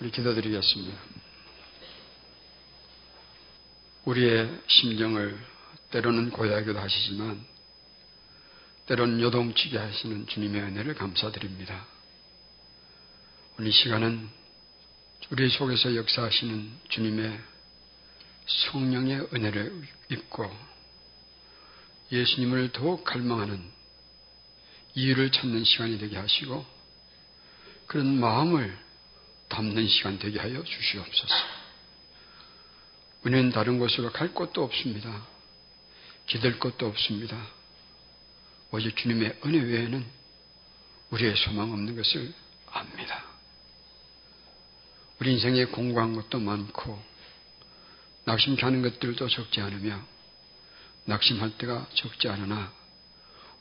우리 0.00 0.12
기도드리겠습니다. 0.12 0.96
우리의 4.04 4.62
심정을 4.68 5.36
때로는 5.90 6.30
고요하기도 6.30 6.78
하시지만 6.78 7.44
때로는 8.86 9.20
요동치게 9.20 9.76
하시는 9.76 10.28
주님의 10.28 10.62
은혜를 10.62 10.94
감사드립니다. 10.94 11.84
오늘 13.58 13.70
이 13.70 13.72
시간은 13.72 14.28
우리 15.30 15.50
속에서 15.50 15.96
역사하시는 15.96 16.78
주님의 16.90 17.40
성령의 18.46 19.28
은혜를 19.34 19.82
입고 20.10 20.56
예수님을 22.12 22.70
더욱 22.70 23.02
갈망하는 23.02 23.68
이유를 24.94 25.32
찾는 25.32 25.64
시간이 25.64 25.98
되게 25.98 26.16
하시고 26.16 26.64
그런 27.88 28.20
마음을 28.20 28.87
담는 29.48 29.88
시간 29.88 30.18
되게 30.18 30.38
하여 30.38 30.62
주시옵소서. 30.62 31.34
우리는 33.24 33.50
다른 33.50 33.78
곳으로 33.78 34.12
갈 34.12 34.32
곳도 34.32 34.62
없습니다. 34.64 35.26
기댈 36.26 36.58
곳도 36.58 36.86
없습니다. 36.86 37.36
오직 38.70 38.96
주님의 38.96 39.38
은혜 39.44 39.58
외에는 39.60 40.04
우리의 41.10 41.36
소망 41.36 41.72
없는 41.72 41.96
것을 41.96 42.32
압니다. 42.70 43.24
우리 45.20 45.32
인생에 45.32 45.64
공부한 45.66 46.14
것도 46.14 46.38
많고 46.38 47.02
낙심하는 48.24 48.82
것들도 48.82 49.28
적지 49.28 49.60
않으며 49.60 50.00
낙심할 51.06 51.56
때가 51.56 51.88
적지 51.94 52.28
않으나 52.28 52.72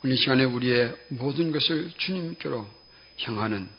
오늘 0.03 0.17
시간에 0.17 0.43
우리의 0.43 0.95
모든 1.09 1.51
것을 1.51 1.91
주님께로 1.97 2.69
향하는 3.21 3.69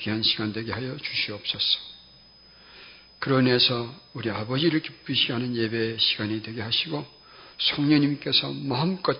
귀한 0.00 0.22
시간 0.22 0.52
되게 0.52 0.72
하여 0.72 0.96
주시옵소서. 0.96 1.94
그러내서 3.20 3.94
우리 4.12 4.30
아버지를 4.30 4.80
기쁘시게 4.80 5.32
하는 5.32 5.56
예배의 5.56 5.98
시간이 5.98 6.42
되게 6.42 6.60
하시고 6.60 7.06
성령님께서 7.58 8.52
마음껏 8.52 9.18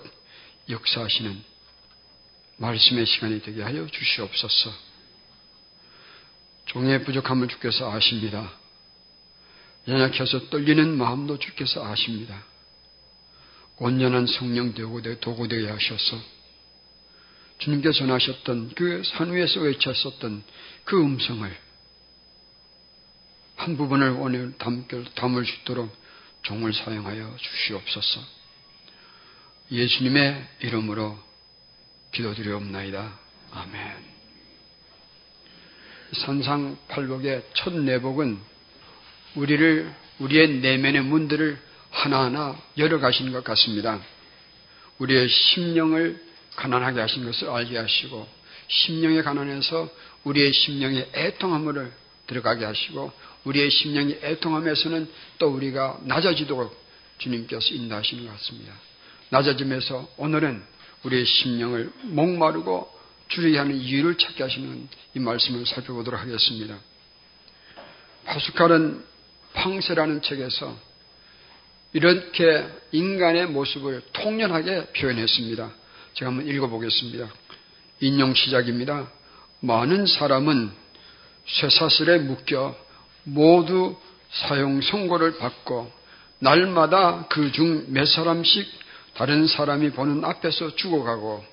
역사하시는 0.68 1.42
말씀의 2.58 3.06
시간이 3.06 3.42
되게 3.42 3.62
하여 3.62 3.86
주시옵소서. 3.86 4.72
종의 6.66 7.04
부족함을 7.04 7.48
주께서 7.48 7.92
아십니다. 7.92 8.52
연약해서 9.86 10.48
떨리는 10.48 10.96
마음도 10.96 11.38
주께서 11.38 11.84
아십니다. 11.86 12.42
온전한 13.76 14.26
성령 14.26 14.72
되고 14.74 15.00
도구 15.20 15.48
되게 15.48 15.68
하셔서 15.68 16.33
주님께 17.58 17.92
전하셨던 17.92 18.74
그 18.74 19.02
산 19.04 19.32
위에서 19.32 19.60
외쳤었던 19.60 20.42
그 20.84 21.00
음성을 21.00 21.56
한 23.56 23.76
부분을 23.76 24.10
오늘 24.18 24.52
담을 24.58 25.46
수 25.46 25.54
있도록 25.60 25.94
종을 26.42 26.72
사용하여 26.74 27.36
주시옵소서. 27.38 28.20
예수님의 29.70 30.46
이름으로 30.60 31.18
기도드리옵나이다. 32.12 33.18
아멘. 33.52 34.14
산상팔복의 36.12 37.46
첫 37.54 37.72
내복은 37.72 38.38
우리를 39.36 39.94
우리의 40.18 40.48
내면의 40.58 41.02
문들을 41.02 41.58
하나하나 41.90 42.60
열어가시는 42.76 43.32
것 43.32 43.42
같습니다. 43.44 44.00
우리의 44.98 45.28
심령을 45.28 46.33
가난하게 46.56 47.00
하신 47.00 47.24
것을 47.24 47.48
알게 47.48 47.76
하시고 47.76 48.26
심령의 48.68 49.22
가난에서 49.22 49.88
우리의 50.24 50.52
심령의 50.52 51.10
애통함을 51.14 51.92
들어가게 52.26 52.64
하시고 52.64 53.12
우리의 53.44 53.70
심령의 53.70 54.20
애통함에서는 54.22 55.10
또 55.38 55.48
우리가 55.48 56.00
낮아지도록 56.04 56.74
주님께서 57.18 57.74
인도하시는 57.74 58.24
것 58.24 58.32
같습니다. 58.32 58.72
낮아짐에서 59.30 60.08
오늘은 60.16 60.62
우리의 61.02 61.26
심령을 61.26 61.92
목마르고 62.02 62.90
줄이게 63.28 63.58
하는 63.58 63.74
이유를 63.74 64.16
찾게 64.16 64.42
하시는 64.42 64.88
이 65.14 65.18
말씀을 65.18 65.66
살펴보도록 65.66 66.20
하겠습니다. 66.20 66.78
파수칼은 68.24 69.04
팡세라는 69.52 70.22
책에서 70.22 70.76
이렇게 71.92 72.66
인간의 72.92 73.46
모습을 73.46 74.02
통렬하게 74.12 74.86
표현했습니다. 74.92 75.72
제가 76.14 76.30
한번 76.30 76.46
읽어보겠습니다. 76.46 77.28
인용 78.00 78.34
시작입니다. 78.34 79.10
많은 79.60 80.06
사람은 80.06 80.70
쇠사슬에 81.46 82.18
묶여 82.18 82.76
모두 83.24 83.96
사용 84.30 84.80
선고를 84.80 85.38
받고 85.38 85.90
날마다 86.38 87.26
그 87.28 87.50
중 87.50 87.86
몇 87.88 88.06
사람씩 88.06 88.68
다른 89.14 89.46
사람이 89.46 89.90
보는 89.90 90.24
앞에서 90.24 90.76
죽어가고 90.76 91.44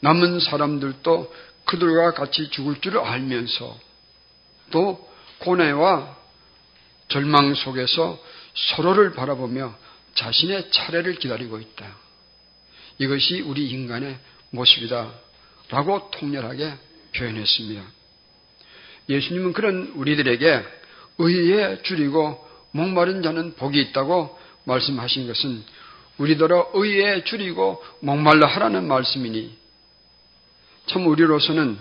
남은 0.00 0.40
사람들도 0.40 1.34
그들과 1.66 2.12
같이 2.14 2.48
죽을 2.50 2.80
줄을 2.80 3.00
알면서 3.00 3.78
또 4.70 5.08
고뇌와 5.38 6.16
절망 7.08 7.54
속에서 7.54 8.18
서로를 8.54 9.12
바라보며 9.12 9.76
자신의 10.14 10.70
차례를 10.70 11.16
기다리고 11.16 11.58
있다. 11.58 12.09
이것이 13.00 13.40
우리 13.40 13.68
인간의 13.70 14.18
모습이다. 14.50 15.10
라고 15.70 16.10
통렬하게 16.10 16.74
표현했습니다. 17.16 17.82
예수님은 19.08 19.52
그런 19.54 19.92
우리들에게 19.96 20.62
의에 21.18 21.82
줄이고 21.82 22.46
목마른 22.72 23.22
자는 23.22 23.54
복이 23.54 23.80
있다고 23.80 24.38
말씀하신 24.64 25.26
것은 25.26 25.64
우리더러 26.18 26.72
의에 26.74 27.24
줄이고 27.24 27.82
목말라 28.00 28.46
하라는 28.46 28.86
말씀이니 28.86 29.58
참 30.86 31.06
우리로서는 31.06 31.78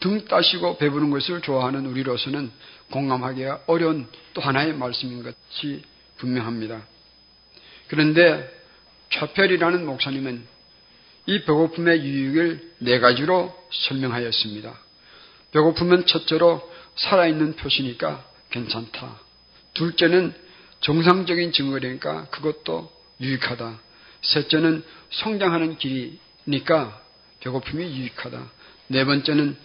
등 0.00 0.24
따시고 0.24 0.78
배부른 0.78 1.10
것을 1.10 1.42
좋아하는 1.42 1.84
우리로서는 1.86 2.50
공감하기가 2.90 3.64
어려운 3.66 4.08
또 4.32 4.40
하나의 4.40 4.72
말씀인 4.74 5.22
것이 5.22 5.82
분명합니다. 6.16 6.86
그런데 7.88 8.57
차펠이라는 9.10 9.86
목사님은 9.86 10.46
이 11.26 11.40
배고픔의 11.44 12.02
유익을 12.02 12.72
네 12.78 12.98
가지로 13.00 13.54
설명하였습니다. 13.70 14.78
배고픔은 15.52 16.06
첫째로 16.06 16.68
살아있는 16.96 17.56
표시니까 17.56 18.24
괜찮다. 18.50 19.20
둘째는 19.74 20.34
정상적인 20.80 21.52
증거니까 21.52 22.26
그것도 22.30 22.90
유익하다. 23.20 23.78
셋째는 24.22 24.84
성장하는 25.10 25.78
길이니까 25.78 27.02
배고픔이 27.40 27.84
유익하다. 27.84 28.50
네 28.88 29.04
번째는 29.04 29.56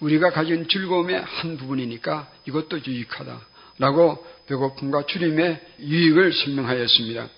우리가 0.00 0.30
가진 0.30 0.68
즐거움의 0.68 1.20
한 1.20 1.56
부분이니까 1.56 2.30
이것도 2.46 2.84
유익하다. 2.84 3.40
라고 3.78 4.24
배고픔과 4.48 5.06
주림의 5.06 5.60
유익을 5.80 6.32
설명하였습니다. 6.32 7.28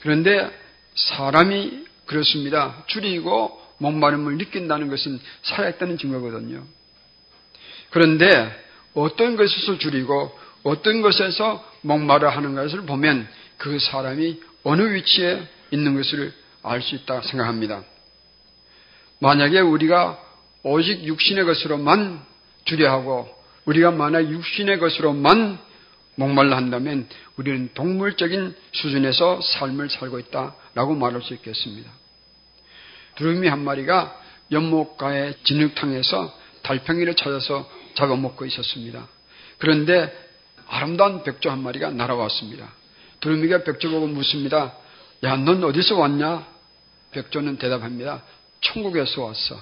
그런데 0.00 0.50
사람이 0.94 1.84
그렇습니다. 2.06 2.84
줄이고 2.86 3.60
목마름을 3.78 4.38
느낀다는 4.38 4.88
것은 4.88 5.20
살아있다는 5.42 5.98
증거거든요. 5.98 6.64
그런데 7.90 8.64
어떤 8.94 9.36
것에서 9.36 9.78
줄이고 9.78 10.36
어떤 10.62 11.02
것에서 11.02 11.64
목마르 11.82 12.26
하는 12.26 12.54
것을 12.54 12.82
보면 12.82 13.28
그 13.58 13.78
사람이 13.78 14.40
어느 14.64 14.94
위치에 14.94 15.46
있는 15.70 15.94
것을 15.94 16.32
알 16.62 16.82
수 16.82 16.96
있다 16.96 17.22
생각합니다. 17.22 17.84
만약에 19.20 19.60
우리가 19.60 20.20
오직 20.62 21.04
육신의 21.04 21.44
것으로만 21.44 22.20
주려 22.64 22.90
하고 22.90 23.28
우리가 23.66 23.92
만약 23.92 24.28
육신의 24.28 24.78
것으로만 24.78 25.58
목말라 26.16 26.56
한다면 26.56 27.08
우리는 27.36 27.70
동물적인 27.74 28.54
수준에서 28.72 29.40
삶을 29.40 29.90
살고 29.90 30.18
있다라고 30.18 30.94
말할 30.94 31.22
수 31.22 31.34
있겠습니다. 31.34 31.90
두루미 33.16 33.48
한 33.48 33.64
마리가 33.64 34.20
연못가의 34.50 35.34
진흙탕에서 35.44 36.38
달팽이를 36.62 37.14
찾아서 37.14 37.68
잡아먹고 37.94 38.44
있었습니다. 38.46 39.06
그런데 39.58 40.12
아름다운 40.66 41.22
백조 41.22 41.50
한 41.50 41.62
마리가 41.62 41.90
날아왔습니다. 41.90 42.72
두루미가 43.20 43.64
백조 43.64 43.90
보고 43.90 44.06
묻습니다. 44.06 44.74
야, 45.22 45.36
넌 45.36 45.62
어디서 45.64 45.96
왔냐? 45.96 46.46
백조는 47.12 47.56
대답합니다. 47.56 48.22
천국에서 48.60 49.22
왔어. 49.22 49.58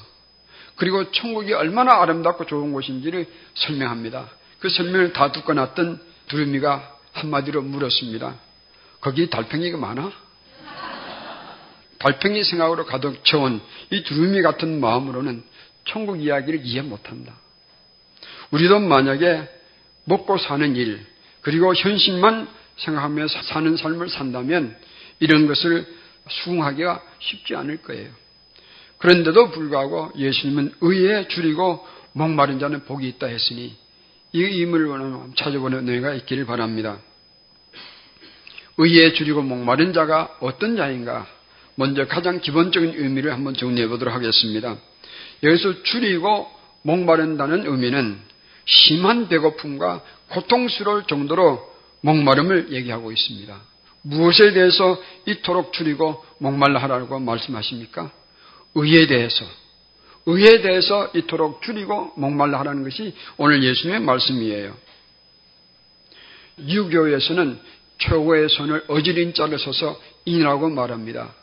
그리고 0.76 1.10
천국이 1.12 1.52
얼마나 1.52 2.00
아름답고 2.02 2.46
좋은 2.46 2.72
곳인지를 2.72 3.26
설명합니다. 3.54 4.28
그 4.58 4.68
설명을 4.68 5.12
다 5.12 5.30
듣고 5.30 5.52
났던 5.52 6.00
두루미가 6.26 6.98
한마디로 7.12 7.62
물었습니다. 7.62 8.34
거기 9.00 9.28
달팽이가 9.30 9.78
많아? 9.78 10.12
달팽이 11.98 12.44
생각으로 12.44 12.84
가득 12.84 13.24
채운 13.24 13.60
이 13.90 14.02
두루미 14.02 14.42
같은 14.42 14.80
마음으로는 14.80 15.42
천국 15.86 16.22
이야기를 16.22 16.60
이해 16.64 16.82
못한다. 16.82 17.34
우리도 18.50 18.80
만약에 18.80 19.48
먹고 20.04 20.38
사는 20.38 20.76
일, 20.76 21.04
그리고 21.40 21.74
현실만 21.74 22.48
생각하며 22.76 23.28
사는 23.28 23.76
삶을 23.76 24.08
산다면 24.08 24.76
이런 25.20 25.46
것을 25.46 25.86
수긍하기가 26.28 27.02
쉽지 27.20 27.54
않을 27.56 27.82
거예요. 27.82 28.10
그런데도 28.98 29.50
불구하고 29.50 30.12
예수님은 30.16 30.74
의에 30.80 31.28
줄이고 31.28 31.86
목마른 32.12 32.58
자는 32.58 32.84
복이 32.84 33.06
있다 33.08 33.26
했으니 33.26 33.76
이 34.34 34.42
의미를 34.42 34.88
찾아보는 35.36 35.86
너희가 35.86 36.12
있기를 36.14 36.44
바랍니다. 36.44 36.98
의에 38.76 39.12
줄이고 39.12 39.42
목마른 39.42 39.92
자가 39.92 40.38
어떤 40.40 40.76
자인가? 40.76 41.26
먼저 41.76 42.06
가장 42.06 42.40
기본적인 42.40 42.94
의미를 42.96 43.32
한번 43.32 43.54
정리해 43.54 43.86
보도록 43.86 44.12
하겠습니다. 44.12 44.76
여기서 45.44 45.84
줄이고 45.84 46.50
목마른다는 46.82 47.64
의미는 47.66 48.18
심한 48.64 49.28
배고픔과 49.28 50.02
고통스러울 50.30 51.04
정도로 51.06 51.72
목마름을 52.00 52.72
얘기하고 52.72 53.12
있습니다. 53.12 53.56
무엇에 54.02 54.52
대해서 54.52 55.00
이토록 55.26 55.72
줄이고 55.72 56.24
목말라 56.38 56.82
하라고 56.82 57.20
말씀하십니까? 57.20 58.10
의에 58.74 59.06
대해서. 59.06 59.44
의에 60.26 60.62
대해서 60.62 61.10
이토록 61.14 61.62
줄이고 61.62 62.12
목말라 62.16 62.58
하라는 62.60 62.82
것이 62.82 63.14
오늘 63.36 63.62
예수님의 63.62 64.00
말씀이에요. 64.00 64.74
유교에서는 66.58 67.58
최고의 67.98 68.48
손을 68.48 68.84
어지린 68.88 69.34
자를 69.34 69.58
써서 69.58 70.00
인이라고 70.24 70.70
말합니다. 70.70 71.34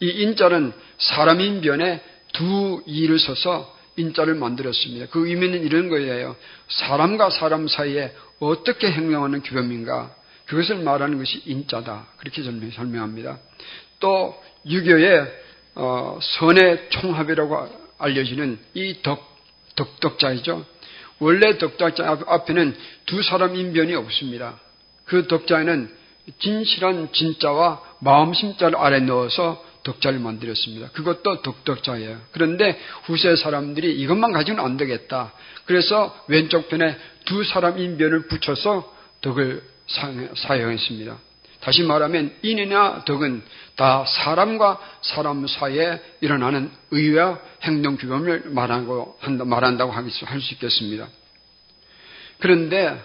이 0.00 0.08
인자는 0.08 0.72
사람인 0.98 1.60
변에 1.62 2.02
두 2.32 2.82
이를 2.86 3.18
써서 3.18 3.74
인자를 3.96 4.34
만들었습니다. 4.34 5.06
그 5.06 5.26
의미는 5.26 5.64
이런 5.64 5.88
거예요. 5.88 6.36
사람과 6.68 7.30
사람 7.30 7.66
사이에 7.66 8.14
어떻게 8.40 8.90
행동하는 8.90 9.42
규범인가? 9.42 10.14
그것을 10.44 10.76
말하는 10.76 11.18
것이 11.18 11.42
인자다. 11.46 12.08
그렇게 12.18 12.42
설명합니다. 12.42 13.38
또 14.00 14.40
유교의 14.66 15.46
어, 15.76 16.18
선의 16.20 16.88
총합이라고 16.90 17.85
알려지는 17.98 18.58
이 18.74 19.02
덕, 19.02 19.36
덕덕자이죠. 19.76 20.64
원래 21.18 21.58
덕덕자 21.58 22.18
앞에는 22.26 22.76
두 23.06 23.22
사람 23.22 23.56
인변이 23.56 23.94
없습니다. 23.94 24.60
그 25.04 25.26
덕자에는 25.26 25.90
진실한 26.38 27.12
진짜와 27.12 27.80
마음심자를 28.00 28.76
아래 28.76 29.00
넣어서 29.00 29.64
덕자를 29.84 30.18
만들었습니다. 30.18 30.88
그것도 30.90 31.42
덕덕자예요. 31.42 32.20
그런데 32.32 32.78
후세 33.04 33.36
사람들이 33.36 33.98
이것만 34.00 34.32
가지고는 34.32 34.64
안 34.64 34.76
되겠다. 34.76 35.32
그래서 35.64 36.24
왼쪽 36.26 36.68
편에 36.68 36.96
두 37.24 37.44
사람 37.44 37.78
인변을 37.78 38.26
붙여서 38.26 38.92
덕을 39.20 39.62
사용했습니다. 40.34 41.18
다시 41.66 41.82
말하면 41.82 42.32
인이나 42.42 43.02
덕은 43.04 43.42
다 43.74 44.04
사람과 44.06 44.78
사람 45.02 45.48
사이에 45.48 46.00
일어나는 46.20 46.70
의와 46.92 47.40
행동 47.64 47.96
규범을 47.96 48.44
말하고 48.50 49.16
한다, 49.18 49.44
말한다고 49.44 49.90
할 49.90 50.08
수 50.08 50.54
있겠습니다. 50.54 51.08
그런데 52.38 52.96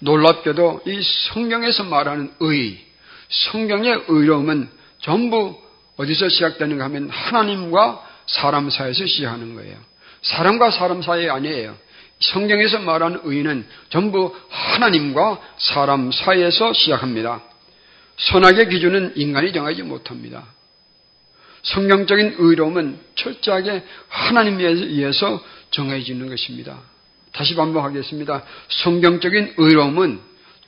놀랍게도 0.00 0.82
이 0.84 1.00
성경에서 1.32 1.84
말하는 1.84 2.34
의, 2.40 2.84
성경의 3.30 4.04
의로움은 4.08 4.68
전부 5.00 5.58
어디서 5.96 6.28
시작되는가 6.28 6.84
하면 6.84 7.08
하나님과 7.08 8.06
사람 8.26 8.68
사이에서 8.68 9.06
시작하는 9.06 9.54
거예요. 9.54 9.78
사람과 10.20 10.72
사람 10.72 11.00
사이 11.00 11.30
아니에요. 11.30 11.74
성경에서 12.18 12.80
말하는 12.80 13.20
의는 13.22 13.66
전부 13.88 14.36
하나님과 14.50 15.40
사람 15.56 16.12
사이에서 16.12 16.74
시작합니다. 16.74 17.53
선악의 18.16 18.68
기준은 18.68 19.12
인간이 19.16 19.52
정하지 19.52 19.82
못합니다. 19.82 20.46
성경적인 21.62 22.36
의로움은 22.38 22.98
철저하게 23.16 23.82
하나님에 24.08 24.64
의해서 24.64 25.42
정해지는 25.70 26.28
것입니다. 26.28 26.80
다시 27.32 27.54
반복하겠습니다. 27.54 28.44
성경적인 28.68 29.54
의로움은 29.56 30.20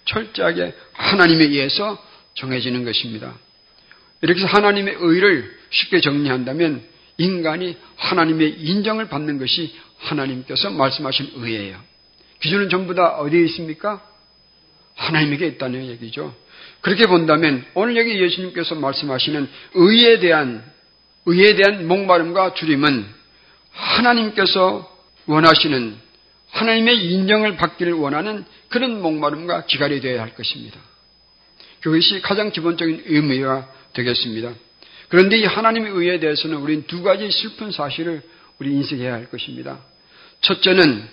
철저하게 0.06 0.74
하나님에 0.92 1.44
의해서 1.44 2.02
정해지는 2.34 2.84
것입니다. 2.84 3.38
이렇게 4.22 4.40
해서 4.40 4.48
하나님의 4.48 4.96
의를 4.98 5.56
쉽게 5.70 6.00
정리한다면 6.00 6.82
인간이 7.18 7.76
하나님의 7.96 8.60
인정을 8.60 9.08
받는 9.08 9.38
것이 9.38 9.74
하나님께서 9.98 10.70
말씀하신 10.70 11.32
의예요. 11.36 11.80
기준은 12.40 12.68
전부 12.68 12.94
다 12.94 13.16
어디에 13.18 13.44
있습니까? 13.44 14.06
하나님에게 14.94 15.46
있다는 15.46 15.86
얘기죠. 15.86 16.34
그렇게 16.86 17.08
본다면 17.08 17.64
오늘 17.74 17.96
여기 17.96 18.16
예수님께서 18.16 18.76
말씀하시는 18.76 19.48
의에 19.74 20.20
대한 20.20 20.62
의에 21.24 21.56
대한 21.56 21.88
목마름과 21.88 22.54
줄임은 22.54 23.04
하나님께서 23.72 24.88
원하시는 25.26 25.96
하나님의 26.50 27.04
인정을 27.06 27.56
받기를 27.56 27.92
원하는 27.94 28.44
그런 28.68 29.02
목마름과 29.02 29.66
기갈이 29.66 30.00
되어야 30.00 30.22
할 30.22 30.36
것입니다. 30.36 30.78
그것이 31.80 32.20
가장 32.22 32.52
기본적인 32.52 33.02
의미가 33.06 33.68
되겠습니다. 33.94 34.52
그런데 35.08 35.38
이 35.38 35.44
하나님의 35.44 35.90
의에 35.90 36.20
대해서는 36.20 36.58
우리는 36.58 36.84
두 36.86 37.02
가지 37.02 37.28
슬픈 37.32 37.72
사실을 37.72 38.22
우리 38.60 38.70
인식해야 38.74 39.12
할 39.12 39.28
것입니다. 39.28 39.80
첫째는 40.40 41.04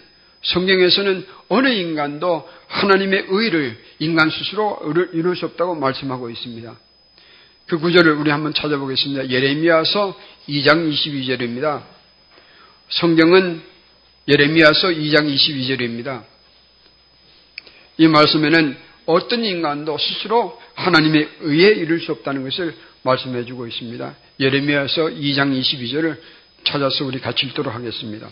성경에서는 0.43 1.25
어느 1.49 1.69
인간도 1.69 2.47
하나님의 2.67 3.25
의를 3.29 3.82
인간 3.99 4.29
스스로 4.29 4.79
이룰 5.13 5.35
수 5.35 5.45
없다고 5.45 5.75
말씀하고 5.75 6.29
있습니다. 6.29 6.75
그 7.67 7.79
구절을 7.79 8.13
우리 8.13 8.29
한번 8.29 8.53
찾아보겠습니다. 8.53 9.29
예레미야서 9.29 10.19
2장 10.49 10.91
22절입니다. 10.91 11.83
성경은 12.89 13.61
예레미야서 14.27 14.89
2장 14.89 15.33
22절입니다. 15.33 16.23
이 17.97 18.07
말씀에는 18.07 18.77
어떤 19.05 19.43
인간도 19.43 19.97
스스로 19.97 20.59
하나님의 20.75 21.29
의에 21.41 21.69
이룰 21.69 21.99
수 21.99 22.11
없다는 22.11 22.43
것을 22.43 22.75
말씀해 23.03 23.45
주고 23.45 23.67
있습니다. 23.67 24.15
예레미야서 24.39 25.01
2장 25.09 25.59
22절을 25.59 26.19
찾아서 26.63 27.05
우리 27.05 27.19
같이 27.19 27.45
읽도록 27.45 27.73
하겠습니다. 27.73 28.29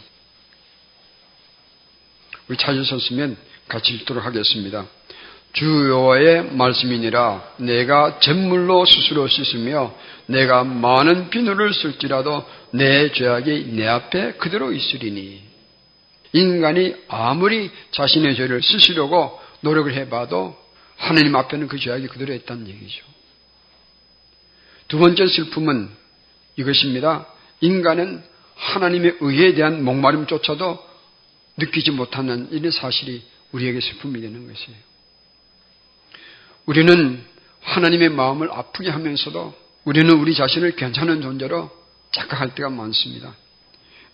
우리 2.47 2.57
찾으셨으면 2.57 3.37
같이 3.67 3.93
읽도록 3.93 4.25
하겠습니다. 4.25 4.87
주 5.53 5.65
여호와의 5.65 6.51
말씀이니라 6.53 7.55
내가 7.57 8.19
잿물로 8.19 8.85
스스로 8.85 9.27
씻으며 9.27 9.93
내가 10.27 10.63
많은 10.63 11.29
비누를 11.29 11.73
쓸지라도 11.73 12.45
내 12.71 13.11
죄악이 13.11 13.71
내 13.73 13.85
앞에 13.85 14.33
그대로 14.33 14.71
있으리니 14.71 15.41
인간이 16.33 16.95
아무리 17.09 17.69
자신의 17.91 18.35
죄를 18.35 18.61
씻으려고 18.61 19.39
노력을 19.59 19.93
해봐도 19.93 20.57
하나님 20.95 21.35
앞에는 21.35 21.67
그 21.67 21.77
죄악이 21.77 22.07
그대로 22.07 22.33
있다는 22.33 22.67
얘기죠. 22.67 23.03
두 24.87 24.99
번째 24.99 25.27
슬픔은 25.27 25.89
이것입니다. 26.57 27.27
인간은 27.59 28.23
하나님의 28.55 29.17
의에 29.19 29.53
대한 29.53 29.83
목마름조차도 29.83 30.91
느끼지 31.57 31.91
못하는 31.91 32.47
이런 32.51 32.71
사실이 32.71 33.23
우리에게 33.51 33.81
슬픔이 33.81 34.21
되는 34.21 34.47
것이에요. 34.47 34.90
우리는 36.65 37.23
하나님의 37.61 38.09
마음을 38.09 38.49
아프게 38.51 38.89
하면서도 38.89 39.53
우리는 39.85 40.11
우리 40.19 40.33
자신을 40.33 40.75
괜찮은 40.75 41.21
존재로 41.21 41.69
착각할 42.11 42.55
때가 42.55 42.69
많습니다. 42.69 43.35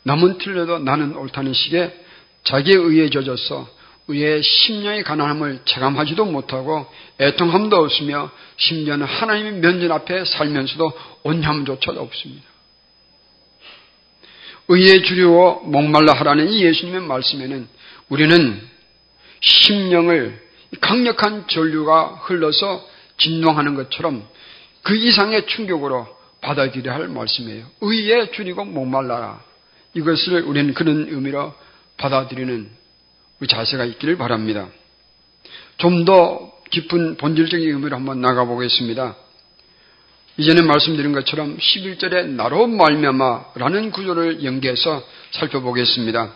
남은 0.04 0.38
틀려도 0.38 0.80
나는 0.80 1.16
옳다는 1.16 1.54
식의 1.54 1.94
자기의 2.44 2.77
의에 2.77 3.10
젖어서 3.10 3.68
의의 4.08 4.42
심령의 4.42 5.04
가난함을 5.04 5.62
체감하지도 5.66 6.25
못하고 6.25 6.86
애통함도 7.20 7.75
없으며 7.75 8.32
심지어는 8.56 9.06
하나님의 9.06 9.54
면전 9.54 9.92
앞에 9.92 10.24
살면서도 10.24 10.94
온념조차도 11.24 12.01
없습니다. 12.01 12.46
의에 14.70 15.01
주려워 15.01 15.62
목말라 15.66 16.13
하라는 16.13 16.50
이 16.50 16.63
예수님의 16.63 17.01
말씀에는 17.01 17.68
우리는 18.10 18.68
심령을 19.42 20.47
강력한 20.81 21.47
전류가 21.47 22.21
흘러서 22.24 22.88
진동하는 23.17 23.75
것처럼 23.75 24.27
그 24.83 24.95
이상의 24.95 25.47
충격으로 25.47 26.07
받아들여야 26.41 26.95
할 26.95 27.07
말씀이에요. 27.07 27.65
의에 27.81 28.31
줄이고 28.31 28.63
목말라라. 28.65 29.43
이것을 29.93 30.43
우리는 30.43 30.74
그런 30.74 31.07
의미로 31.09 31.53
받아들이는 31.97 32.69
우리 33.39 33.47
자세가 33.47 33.86
있기를 33.86 34.17
바랍니다. 34.17 34.67
좀 35.77 36.05
더 36.05 36.57
깊은 36.69 37.17
본질적인 37.17 37.67
의미로 37.69 37.95
한번 37.95 38.21
나가보겠습니다. 38.21 39.15
이전에 40.38 40.62
말씀드린 40.62 41.13
것처럼 41.13 41.57
11절에 41.57 42.27
나로 42.27 42.67
말미암아라는 42.67 43.91
구조를 43.91 44.43
연계해서 44.43 45.03
살펴보겠습니다. 45.31 46.33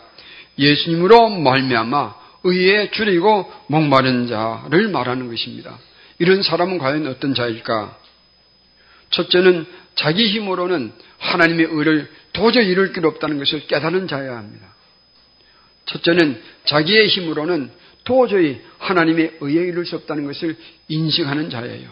예수님으로 0.58 1.28
말미암아 1.28 2.21
의에 2.44 2.90
줄이고 2.90 3.50
목마른 3.68 4.26
자를 4.26 4.88
말하는 4.88 5.28
것입니다. 5.28 5.78
이런 6.18 6.42
사람은 6.42 6.78
과연 6.78 7.06
어떤 7.06 7.34
자일까? 7.34 7.98
첫째는 9.10 9.66
자기 9.94 10.28
힘으로는 10.28 10.92
하나님의 11.18 11.68
의를 11.70 12.10
도저히 12.32 12.68
이룰 12.68 12.92
길 12.92 13.06
없다는 13.06 13.38
것을 13.38 13.66
깨달은 13.66 14.08
자여야 14.08 14.36
합니다. 14.36 14.74
첫째는 15.86 16.40
자기의 16.64 17.08
힘으로는 17.08 17.70
도저히 18.04 18.60
하나님의 18.78 19.38
의에 19.40 19.62
이룰 19.66 19.86
수 19.86 19.96
없다는 19.96 20.24
것을 20.26 20.56
인식하는 20.88 21.50
자예요. 21.50 21.88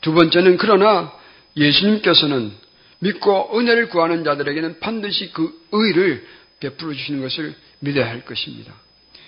두 0.00 0.12
번째는 0.12 0.56
그러나 0.56 1.12
예수님께서는 1.56 2.52
믿고 3.00 3.58
은혜를 3.58 3.88
구하는 3.88 4.24
자들에게는 4.24 4.80
반드시 4.80 5.32
그 5.32 5.66
의를 5.72 6.26
베풀어 6.60 6.92
주시는 6.92 7.22
것을 7.22 7.54
믿어야 7.80 8.08
할 8.08 8.24
것입니다. 8.24 8.74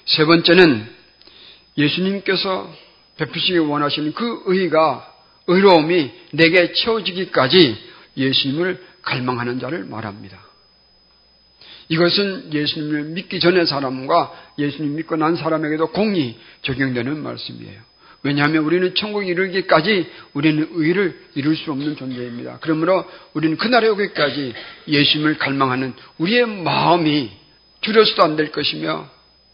세 0.06 0.24
번째는 0.24 0.86
예수님께서 1.78 2.72
베푸시기 3.16 3.58
원하시는 3.58 4.12
그 4.14 4.42
의가 4.46 5.08
의로움이 5.46 6.10
내게 6.32 6.72
채워지기까지 6.72 7.76
예수님을 8.16 8.84
갈망하는 9.02 9.58
자를 9.58 9.84
말합니다. 9.84 10.38
이것은 11.88 12.52
예수님을 12.52 13.04
믿기 13.04 13.40
전의 13.40 13.66
사람과 13.66 14.32
예수님 14.58 14.96
믿고 14.96 15.16
난 15.16 15.36
사람에게도 15.36 15.88
공이 15.88 16.38
적용되는 16.62 17.22
말씀이에요. 17.22 17.80
왜냐하면 18.22 18.64
우리는 18.64 18.94
천국에 18.94 19.26
이르기까지 19.26 20.08
우리는 20.32 20.68
의를 20.72 21.20
이룰 21.34 21.56
수 21.56 21.72
없는 21.72 21.96
존재입니다. 21.96 22.58
그러므로 22.60 23.04
우리는 23.34 23.56
그날에 23.56 23.88
오기까지 23.88 24.54
예수님을 24.86 25.38
갈망하는 25.38 25.92
우리의 26.18 26.46
마음이 26.46 27.30
줄여서도 27.80 28.22
안 28.22 28.36
될 28.36 28.52
것이며 28.52 29.10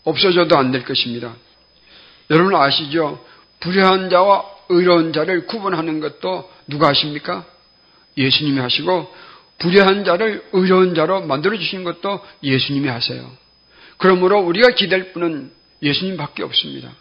없어져도 0.08 0.56
안 0.56 0.72
될 0.72 0.84
것입니다. 0.84 1.34
여러분 2.30 2.54
아시죠? 2.54 3.24
불의한 3.60 4.10
자와 4.10 4.44
의로운 4.68 5.12
자를 5.12 5.46
구분하는 5.46 6.00
것도 6.00 6.50
누가 6.66 6.88
하십니까? 6.88 7.44
예수님이 8.16 8.58
하시고 8.60 9.14
불의한 9.58 10.04
자를 10.04 10.44
의로운 10.52 10.94
자로 10.94 11.22
만들어 11.22 11.56
주신 11.56 11.84
것도 11.84 12.20
예수님이 12.42 12.88
하세요. 12.88 13.30
그러므로 13.96 14.40
우리가 14.40 14.70
기댈 14.70 15.12
분은 15.12 15.50
예수님밖에 15.82 16.42
없습니다. 16.44 16.92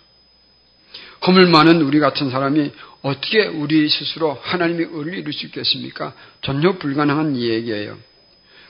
허물 1.26 1.48
많은 1.48 1.82
우리 1.82 2.00
같은 2.00 2.30
사람이 2.30 2.72
어떻게 3.02 3.48
우리 3.48 3.90
스스로 3.90 4.40
하나님의 4.42 4.90
의를 4.92 5.16
이룰 5.20 5.34
수 5.34 5.46
있겠습니까? 5.48 6.14
전혀 6.42 6.78
불가능한 6.78 7.38
얘기예요. 7.38 7.98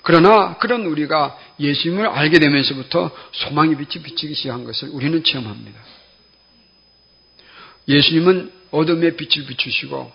그러나 0.08 0.56
그런 0.60 0.86
우리가 0.86 1.38
예수님을 1.60 2.08
알게 2.08 2.40
되면서부터 2.40 3.12
소망의 3.34 3.76
빛이 3.76 4.02
비치기 4.06 4.36
시작한 4.36 4.64
것을 4.64 4.88
우리는 4.94 5.22
체험합니다. 5.22 5.78
예수님은 7.90 8.54
어둠의 8.72 9.18
빛을 9.18 9.48
비추시고 9.48 10.10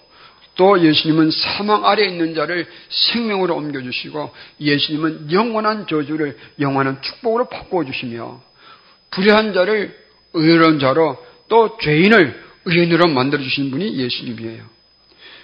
또 0.54 0.82
예수님은 0.82 1.30
사망 1.30 1.84
아래 1.84 2.06
있는 2.06 2.34
자를 2.34 2.66
생명으로 2.88 3.54
옮겨주시고 3.54 4.32
예수님은 4.60 5.30
영원한 5.30 5.86
저주를 5.86 6.38
영원한 6.58 7.02
축복으로 7.02 7.50
바꿔주시며 7.50 8.42
불의한 9.10 9.52
자를 9.52 9.94
의로운 10.32 10.78
자로 10.78 11.22
또 11.48 11.76
죄인을 11.82 12.42
의인으로 12.64 13.08
만들어 13.08 13.42
주신 13.42 13.70
분이 13.70 13.98
예수님이에요. 13.98 14.64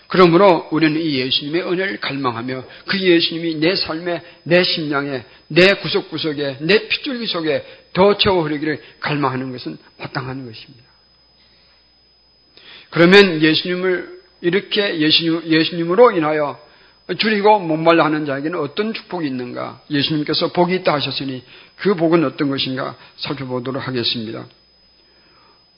그러므로 0.08 0.68
우리는 0.70 0.98
이 1.00 1.18
예수님의 1.18 1.62
은혜를 1.62 2.00
갈망하며 2.00 2.64
그 2.86 2.98
예수님이 2.98 3.56
내 3.56 3.76
삶에, 3.76 4.22
내 4.42 4.64
심령에, 4.64 5.24
내 5.48 5.74
구석구석에, 5.74 6.58
내 6.60 6.88
핏줄기 6.88 7.26
속에 7.26 7.64
더 7.92 8.16
채워 8.16 8.42
흐르기를 8.42 8.82
갈망하는 9.00 9.52
것은 9.52 9.76
마땅한 9.98 10.46
것입니다. 10.46 10.84
그러면 12.90 13.42
예수님을 13.42 14.18
이렇게 14.40 14.98
예수님, 14.98 15.42
예수님으로 15.44 16.12
인하여 16.12 16.58
줄이고 17.18 17.58
목말라 17.58 18.04
하는 18.04 18.24
자에게는 18.24 18.58
어떤 18.58 18.94
축복이 18.94 19.26
있는가? 19.26 19.82
예수님께서 19.90 20.52
복이 20.52 20.74
있다 20.76 20.94
하셨으니 20.94 21.42
그 21.76 21.94
복은 21.94 22.24
어떤 22.24 22.48
것인가 22.48 22.96
살펴보도록 23.16 23.86
하겠습니다. 23.86 24.46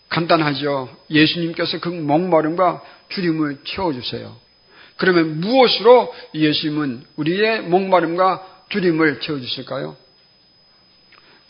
간단하죠. 0.08 0.88
예수님께서 1.08 1.78
그 1.78 1.88
목마름과 1.88 2.82
주림을 3.10 3.58
채워주세요. 3.64 4.36
그러면 4.96 5.40
무엇으로 5.40 6.14
예수님은 6.34 7.04
우리의 7.16 7.62
목마름과 7.62 8.64
주림을 8.70 9.20
채워주실까요? 9.20 9.96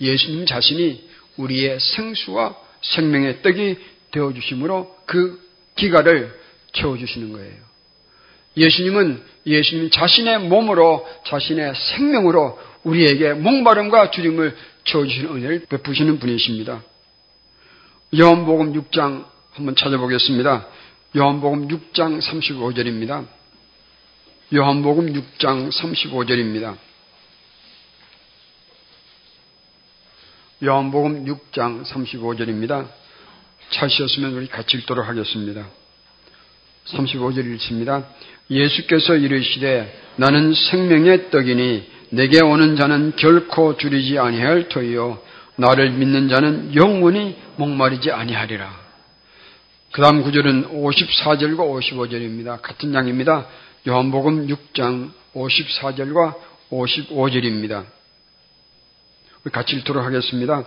예수님 0.01 0.47
자신이 0.47 1.09
우리의 1.37 1.79
생수와 1.81 2.57
생명의 2.83 3.43
떡이 3.43 3.77
되어주심으로 4.13 4.97
그 5.07 5.41
기가를 5.77 6.39
채워주시는 6.73 7.33
거예요. 7.33 7.57
예수님은 8.57 9.23
예수님 9.47 9.91
자신의 9.91 10.41
몸으로 10.49 11.07
자신의 11.27 11.75
생명으로 11.75 12.59
우리에게 12.85 13.35
목마름과 13.35 14.11
주림을 14.11 14.57
채워주시는 14.85 15.37
은혜를 15.37 15.67
베푸시는 15.69 16.19
분이십니다. 16.19 16.83
요한복음 18.19 18.73
6장 18.73 19.27
한번 19.53 19.77
찾아보겠습니다. 19.77 20.67
요한복음 21.17 21.67
6장 21.67 22.21
35절입니다. 22.21 23.27
요한복음 24.55 25.13
6장 25.13 25.73
35절입니다. 25.73 26.77
요한복음 30.63 31.25
6장 31.25 31.85
35절입니다. 31.85 32.87
찾으셨으면 33.73 34.35
우리 34.35 34.47
같이 34.47 34.77
읽도록 34.77 35.09
하겠습니다. 35.09 35.67
35절 36.87 37.45
읽습니다. 37.55 38.07
예수께서 38.49 39.17
이르시되 39.17 39.93
나는 40.15 40.55
생명의 40.55 41.33
떡이니 41.33 41.91
내게 42.11 42.41
오는 42.41 42.77
자는 42.77 43.15
결코 43.17 43.77
줄이지 43.77 44.17
아니할 44.21 44.69
터이요 44.69 45.21
나를 45.57 45.91
믿는 45.91 46.29
자는 46.29 46.73
영원히 46.77 47.37
목마르지 47.57 48.13
아니하리라. 48.13 48.80
그 49.93 50.01
다음 50.01 50.23
구절은 50.23 50.69
54절과 50.69 51.59
55절입니다. 51.59 52.63
같은 52.63 52.93
장입니다. 52.93 53.49
요한복음 53.89 54.47
6장 54.47 55.11
54절과 55.35 56.35
55절입니다. 56.71 57.85
같이 59.51 59.75
읽도록 59.75 60.05
하겠습니다. 60.05 60.65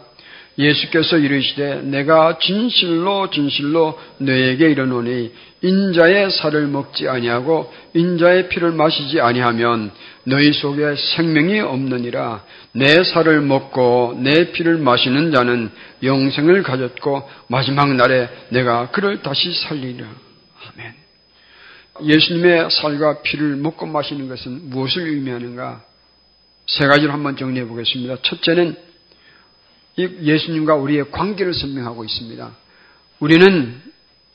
예수께서 0.57 1.17
이르시되 1.17 1.81
내가 1.83 2.37
진실로 2.37 3.29
진실로 3.29 3.99
너에게 4.19 4.69
이르노니 4.69 5.31
인자의 5.61 6.29
살을 6.31 6.67
먹지 6.67 7.07
아니하고 7.07 7.73
인자의 7.93 8.49
피를 8.49 8.71
마시지 8.71 9.19
아니하면 9.19 9.91
너희 10.25 10.53
속에 10.53 10.95
생명이 10.95 11.59
없느니라 11.59 12.43
내 12.73 13.03
살을 13.03 13.41
먹고 13.41 14.19
내 14.21 14.51
피를 14.51 14.77
마시는 14.77 15.31
자는 15.31 15.71
영생을 16.03 16.63
가졌고 16.63 17.27
마지막 17.47 17.93
날에 17.95 18.29
내가 18.49 18.91
그를 18.91 19.21
다시 19.21 19.51
살리라 19.53 20.05
아멘. 20.05 20.93
예수님의 22.01 22.69
살과 22.71 23.21
피를 23.21 23.55
먹고 23.55 23.85
마시는 23.85 24.27
것은 24.27 24.69
무엇을 24.69 25.07
의미하는가? 25.09 25.83
세 26.65 26.87
가지로 26.87 27.11
한번 27.11 27.35
정리해 27.35 27.65
보겠습니다. 27.65 28.17
첫째는 28.23 28.75
예수님과 29.97 30.75
우리의 30.75 31.11
관계를 31.11 31.53
설명하고 31.53 32.03
있습니다. 32.03 32.55
우리는 33.19 33.81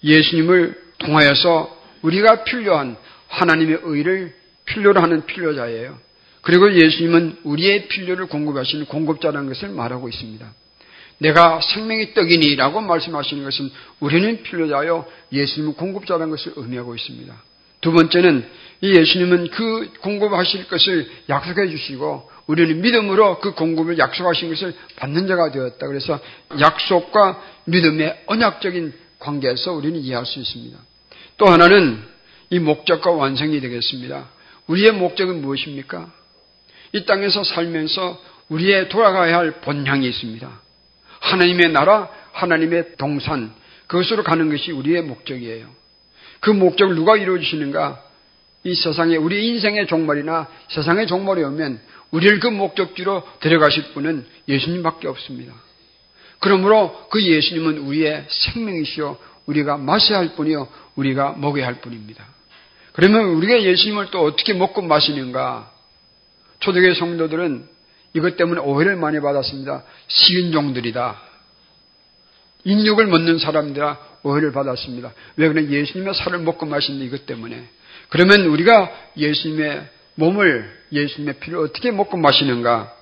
예수님을 0.02 0.80
통하여서 0.98 1.76
우리가 2.02 2.44
필요한 2.44 2.96
하나님의 3.28 3.80
의를 3.82 4.34
필요로 4.64 5.00
하는 5.00 5.26
필요자예요. 5.26 5.98
그리고 6.42 6.72
예수님은 6.72 7.38
우리의 7.44 7.88
필요를 7.88 8.26
공급하시는 8.26 8.86
공급자라는 8.86 9.48
것을 9.48 9.70
말하고 9.70 10.08
있습니다. 10.08 10.46
내가 11.18 11.60
생명의 11.60 12.14
떡이니라고 12.14 12.80
말씀하시는 12.80 13.42
것은 13.42 13.70
우리는 14.00 14.42
필요자요 14.42 15.04
예수님은 15.32 15.74
공급자라는 15.74 16.30
것을 16.30 16.52
의미하고 16.56 16.94
있습니다. 16.94 17.34
두 17.80 17.92
번째는 17.92 18.48
이 18.80 18.94
예수님은 18.94 19.50
그 19.50 19.92
공급하실 20.00 20.68
것을 20.68 21.08
약속해 21.28 21.68
주시고 21.68 22.30
우리는 22.48 22.80
믿음으로 22.80 23.40
그 23.40 23.52
공급을 23.52 23.98
약속하신 23.98 24.48
것을 24.48 24.74
받는 24.96 25.28
자가 25.28 25.52
되었다. 25.52 25.86
그래서 25.86 26.18
약속과 26.58 27.42
믿음의 27.66 28.24
언약적인 28.26 28.94
관계에서 29.18 29.74
우리는 29.74 30.00
이해할 30.00 30.24
수 30.24 30.40
있습니다. 30.40 30.78
또 31.36 31.46
하나는 31.46 32.02
이 32.50 32.58
목적과 32.58 33.10
완성이 33.10 33.60
되겠습니다. 33.60 34.30
우리의 34.66 34.92
목적은 34.92 35.42
무엇입니까? 35.42 36.10
이 36.92 37.04
땅에서 37.04 37.44
살면서 37.44 38.18
우리의 38.48 38.88
돌아가야 38.88 39.36
할 39.36 39.60
본향이 39.60 40.08
있습니다. 40.08 40.60
하나님의 41.20 41.72
나라, 41.72 42.08
하나님의 42.32 42.96
동산, 42.96 43.52
그것으로 43.88 44.22
가는 44.22 44.48
것이 44.50 44.72
우리의 44.72 45.02
목적이에요. 45.02 45.66
그 46.40 46.50
목적을 46.50 46.94
누가 46.94 47.16
이루어주시는가? 47.16 48.04
이 48.64 48.74
세상에 48.74 49.16
우리 49.16 49.48
인생의 49.48 49.86
종말이나 49.86 50.48
세상의 50.68 51.06
종말이 51.06 51.42
오면 51.42 51.80
우리를 52.10 52.40
그 52.40 52.46
목적지로 52.48 53.26
데려가실 53.40 53.92
분은 53.92 54.26
예수님밖에 54.48 55.08
없습니다. 55.08 55.54
그러므로 56.40 57.08
그 57.10 57.22
예수님은 57.22 57.78
우리의 57.78 58.26
생명이시요 58.28 59.18
우리가 59.46 59.76
마셔야 59.76 60.18
할 60.18 60.34
뿐이요 60.34 60.68
우리가 60.96 61.34
먹어야 61.38 61.66
할 61.66 61.80
뿐입니다. 61.80 62.24
그러면 62.92 63.26
우리가 63.30 63.62
예수님을 63.62 64.10
또 64.10 64.24
어떻게 64.24 64.54
먹고 64.54 64.82
마시는가? 64.82 65.72
초대교회 66.60 66.94
성도들은 66.94 67.68
이것 68.14 68.36
때문에 68.36 68.60
오해를 68.60 68.96
많이 68.96 69.20
받았습니다. 69.20 69.84
시인종들이다. 70.08 71.22
인육을 72.64 73.06
먹는 73.06 73.38
사람들아 73.38 73.98
오해를 74.22 74.52
받았습니다. 74.52 75.12
왜 75.36 75.48
그래? 75.48 75.68
예수님의 75.68 76.14
살을 76.14 76.40
먹고 76.40 76.66
마시는 76.66 77.00
이것 77.06 77.26
때문에. 77.26 77.68
그러면 78.08 78.46
우리가 78.46 78.90
예수님의 79.16 79.88
몸을, 80.18 80.68
예수님의 80.90 81.34
피를 81.38 81.60
어떻게 81.60 81.92
먹고 81.92 82.16
마시는가? 82.16 82.92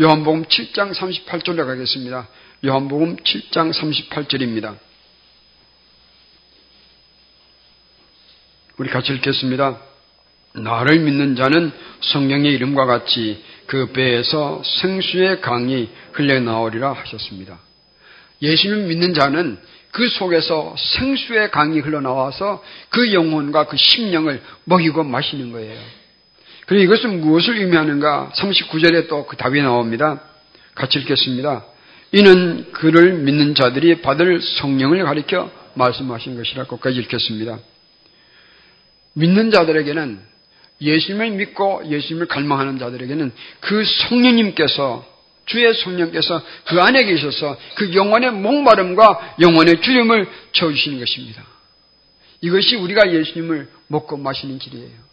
요한복음 0.00 0.44
7장 0.44 0.94
38절로 0.94 1.66
가겠습니다. 1.66 2.28
요한복음 2.64 3.16
7장 3.16 3.72
38절입니다. 3.72 4.78
우리 8.78 8.88
같이 8.90 9.12
읽겠습니다. 9.12 9.80
나를 10.54 11.00
믿는 11.00 11.34
자는 11.34 11.72
성령의 12.00 12.52
이름과 12.52 12.86
같이 12.86 13.42
그 13.66 13.90
배에서 13.90 14.62
생수의 14.64 15.40
강이 15.40 15.90
흘러나오리라 16.12 16.92
하셨습니다. 16.92 17.58
예수님 18.40 18.86
믿는 18.86 19.14
자는 19.14 19.58
그 19.90 20.08
속에서 20.08 20.76
생수의 20.76 21.50
강이 21.50 21.80
흘러나와서 21.80 22.62
그 22.90 23.12
영혼과 23.12 23.66
그 23.66 23.76
심령을 23.76 24.40
먹이고 24.64 25.02
마시는 25.02 25.50
거예요. 25.50 26.01
그리고 26.72 26.84
이것은 26.84 27.20
무엇을 27.20 27.58
의미하는가? 27.58 28.32
39절에 28.34 29.06
또 29.06 29.26
그 29.26 29.36
답이 29.36 29.60
나옵니다. 29.60 30.22
같이 30.74 30.98
읽겠습니다. 31.00 31.66
이는 32.12 32.72
그를 32.72 33.12
믿는 33.12 33.54
자들이 33.54 34.00
받을 34.00 34.40
성령을 34.40 35.04
가리켜 35.04 35.50
말씀하신 35.74 36.34
것이라고까지 36.34 36.98
읽겠습니다. 37.00 37.58
믿는 39.12 39.50
자들에게는 39.50 40.18
예수님을 40.80 41.32
믿고 41.32 41.82
예수님을 41.90 42.26
갈망하는 42.26 42.78
자들에게는 42.78 43.32
그 43.60 43.84
성령님께서 44.08 45.06
주의 45.44 45.74
성령께서 45.74 46.42
그 46.68 46.80
안에 46.80 47.04
계셔서 47.04 47.58
그 47.74 47.94
영혼의 47.94 48.30
목마름과 48.30 49.36
영혼의 49.42 49.82
주름을 49.82 50.26
채워주시는 50.52 51.00
것입니다. 51.00 51.44
이것이 52.40 52.76
우리가 52.76 53.12
예수님을 53.12 53.68
먹고 53.88 54.16
마시는 54.16 54.58
길이에요. 54.58 55.11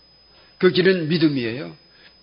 그 0.59 0.71
길은 0.71 1.07
믿음이에요. 1.09 1.75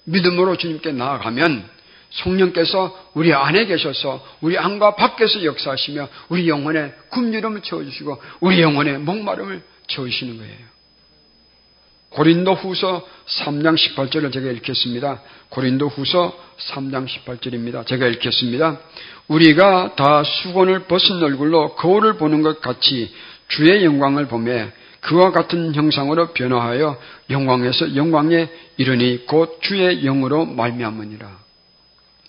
믿음으로 0.04 0.56
주님께 0.56 0.92
나아가면 0.92 1.68
성령께서 2.10 3.10
우리 3.14 3.32
안에 3.32 3.66
계셔서 3.66 4.24
우리 4.40 4.56
안과 4.56 4.94
밖에서 4.94 5.44
역사하시며 5.44 6.08
우리 6.28 6.48
영혼의 6.48 6.94
굶주름을 7.10 7.62
채워주시고 7.62 8.22
우리 8.40 8.60
영혼의 8.60 8.98
목마름을 8.98 9.62
채우시는 9.88 10.38
거예요. 10.38 10.76
고린도 12.10 12.54
후서 12.54 13.06
3장 13.26 13.76
18절을 13.76 14.32
제가 14.32 14.50
읽겠습니다. 14.52 15.20
고린도 15.50 15.88
후서 15.88 16.32
3장 16.58 17.06
18절입니다. 17.06 17.86
제가 17.86 18.06
읽겠습니다. 18.06 18.80
우리가 19.28 19.96
다 19.96 20.22
수건을 20.22 20.84
벗은 20.84 21.22
얼굴로 21.22 21.74
거울을 21.74 22.16
보는 22.16 22.42
것 22.42 22.60
같이 22.60 23.12
주의 23.48 23.84
영광을 23.84 24.28
보며 24.28 24.68
그와 25.06 25.30
같은 25.30 25.72
형상으로 25.72 26.32
변화하여 26.32 27.00
영광에서 27.30 27.94
영광에 27.94 28.48
이르니 28.76 29.24
곧 29.26 29.60
주의 29.62 30.02
영으로 30.02 30.44
말미암으니라. 30.44 31.38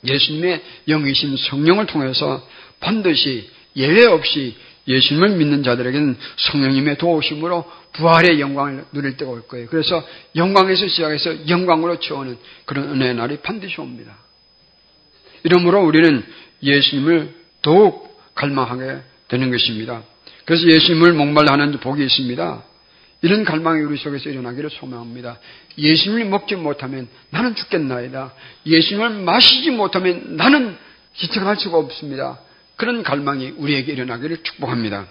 예수님의 0.06 0.62
영이신 0.88 1.38
성령을 1.38 1.88
통해서 1.88 2.48
반드시 2.80 3.50
예외 3.76 4.06
없이 4.06 4.56
예수님을 4.88 5.38
믿는 5.38 5.64
자들에게는 5.64 6.18
성령님의 6.38 7.00
도우심으로 7.00 7.66
부활의 7.94 8.40
영광을 8.40 8.86
누릴 8.94 9.18
때가 9.18 9.32
올 9.32 9.48
거예요. 9.48 9.68
그래서 9.70 10.08
영광에서 10.36 10.88
시작해서 10.88 11.50
영광으로 11.50 12.00
채우는 12.00 12.38
그런 12.66 12.90
은혜의 12.92 13.16
날이 13.16 13.38
반드시 13.38 13.82
옵니다. 13.82 14.16
이러므로 15.44 15.84
우리는 15.84 16.24
예수님을 16.62 17.34
더욱 17.64 18.16
갈망하게 18.36 19.00
되는 19.30 19.50
것입니다. 19.50 20.04
그래서 20.46 20.68
예수님을 20.68 21.14
목말라 21.14 21.54
하는 21.54 21.72
복이 21.80 22.04
있습니다. 22.04 22.67
이런 23.22 23.44
갈망이 23.44 23.82
우리 23.82 23.98
속에서 23.98 24.30
일어나기를 24.30 24.70
소망합니다. 24.70 25.40
예수님을 25.78 26.26
먹지 26.26 26.56
못하면 26.56 27.08
나는 27.32 27.56
죽겠나이다. 27.56 28.34
예수님을 28.66 29.24
마시지 29.24 29.72
못하면 29.72 30.36
나는 30.36 30.78
지탱할 31.16 31.58
수가 31.58 31.78
없습니다. 31.78 32.40
그런 32.76 33.02
갈망이 33.02 33.54
우리에게 33.58 33.94
일어나기를 33.94 34.44
축복합니다. 34.44 35.08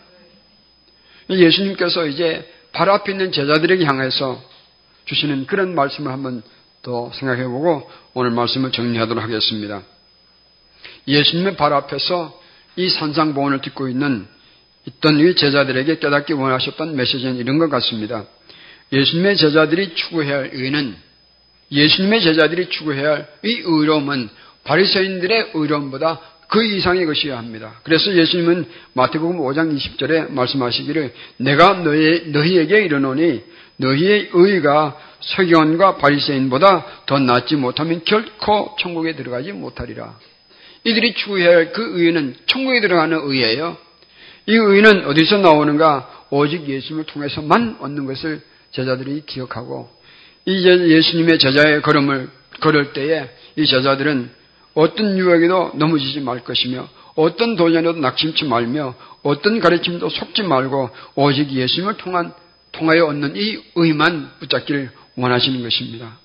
예수님께서 1.29 2.07
이제 2.07 2.49
바로 2.73 2.93
앞에 2.93 3.13
있는 3.13 3.33
제자들에게 3.33 3.85
향해서 3.85 4.41
주시는 5.07 5.47
그런 5.47 5.75
말씀을 5.75 6.13
한번 6.13 6.43
더 6.83 7.11
생각해보고 7.15 7.91
오늘 8.15 8.31
말씀을 8.31 8.71
정리하도록 8.71 9.23
하겠습니다. 9.23 9.83
예수님의 11.09 11.57
바로 11.57 11.75
앞에서 11.77 12.41
이 12.77 12.89
산상보원을 12.89 13.61
듣고 13.63 13.89
있는 13.89 14.29
있던 14.87 15.19
이 15.21 15.35
제자들에게 15.35 15.99
깨닫기 15.99 16.33
원하셨던 16.33 16.97
메시지는 16.97 17.37
이런 17.37 17.59
것 17.59 17.69
같습니다. 17.69 18.25
예수님의 18.93 19.37
제자들이 19.37 19.95
추구해야 19.95 20.37
할 20.39 20.51
의는 20.53 20.95
예수님의 21.73 22.23
제자들이 22.23 22.69
추구해야 22.71 23.11
할 23.11 23.29
이 23.43 23.63
의로움은 23.65 24.29
바리새인들의 24.65 25.51
의로움보다 25.55 26.21
그 26.49 26.63
이상의 26.65 27.07
것이어야 27.07 27.39
합니다. 27.39 27.81
그래서 27.83 28.13
예수님은 28.15 28.67
마태복음 28.95 29.39
5장 29.39 29.77
20절에 29.77 30.31
말씀하시기를 30.33 31.13
내가 31.39 31.75
너희, 31.83 32.29
너희에게 32.31 32.83
이르노니 32.85 33.43
너희의 33.79 34.31
의가 34.33 34.97
서기관과 35.21 35.97
바리새인보다 35.97 36.87
더 37.07 37.19
낫지 37.19 37.57
못하면 37.57 38.03
결코 38.05 38.77
천국에 38.81 39.17
들어가지 39.17 39.51
못하리라. 39.53 40.19
이들이 40.85 41.15
추구해야 41.15 41.49
할 41.51 41.73
그 41.73 42.01
의는 42.01 42.37
천국에 42.47 42.81
들어가는 42.81 43.19
의예요. 43.25 43.77
이 44.47 44.55
의는 44.55 45.07
어디서 45.07 45.39
나오는가? 45.39 46.27
오직 46.31 46.69
예수님을 46.69 47.05
통해서만 47.05 47.79
얻는 47.81 48.07
것을 48.07 48.41
제자들이 48.73 49.23
기억하고 49.27 49.91
이 50.45 50.65
예수님의 50.65 51.39
제자의 51.39 51.83
걸음을 51.83 52.31
걸을 52.61 52.93
때에 52.93 53.31
이 53.57 53.67
제자들은 53.67 54.31
어떤 54.75 55.19
유혹에도 55.19 55.73
넘어지지 55.75 56.21
말 56.21 56.45
것이며 56.45 56.89
어떤 57.15 57.57
도전에도 57.57 57.99
낙심치 57.99 58.45
말며 58.45 58.95
어떤 59.23 59.59
가르침도 59.59 60.09
속지 60.09 60.43
말고 60.43 60.91
오직 61.15 61.51
예수님을 61.51 61.97
통한 61.97 62.33
통하여 62.73 63.07
얻는 63.07 63.37
이 63.37 63.63
의만 63.75 64.31
붙잡기를 64.39 64.91
원하시는 65.17 65.63
것입니다. 65.63 66.19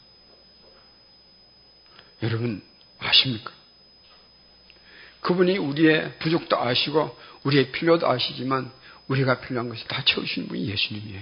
여러분 2.24 2.62
아십니까? 3.00 3.52
그분이 5.22 5.58
우리의 5.58 6.14
부족도 6.20 6.60
아시고 6.60 7.16
우리의 7.44 7.72
필요도 7.72 8.10
아시지만 8.10 8.72
우리가 9.08 9.42
필요한 9.42 9.70
것을 9.70 9.88
다 9.88 10.04
채우시는 10.06 10.48
분이 10.48 10.68
예수님이에요. 10.68 11.22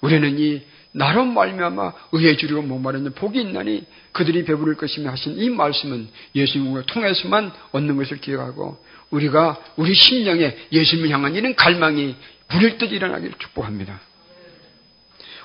우리는 0.00 0.38
이 0.38 0.62
나로 0.92 1.24
말미암아 1.24 1.92
의에 2.12 2.36
주리고 2.36 2.62
목마르는 2.62 3.12
복이 3.12 3.40
있나니 3.40 3.84
그들이 4.12 4.44
배부를 4.44 4.76
것이며 4.76 5.10
하신 5.10 5.38
이 5.38 5.50
말씀은 5.50 6.08
예수님을 6.34 6.84
통해서만 6.84 7.52
얻는 7.72 7.96
것을 7.96 8.18
기억하고 8.18 8.82
우리가 9.10 9.62
우리 9.76 9.94
심령에 9.94 10.56
예수님을 10.72 11.10
향한 11.10 11.34
이런 11.34 11.54
갈망이 11.54 12.16
부릴 12.48 12.78
듯 12.78 12.92
일어나기를 12.92 13.34
축복합니다. 13.38 14.00